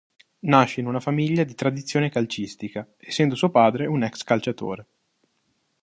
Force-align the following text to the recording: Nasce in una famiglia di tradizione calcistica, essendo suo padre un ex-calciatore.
Nasce 0.47 0.79
in 0.79 0.87
una 0.87 0.99
famiglia 0.99 1.43
di 1.43 1.53
tradizione 1.53 2.09
calcistica, 2.09 2.91
essendo 2.97 3.35
suo 3.35 3.51
padre 3.51 3.85
un 3.85 4.01
ex-calciatore. 4.01 4.87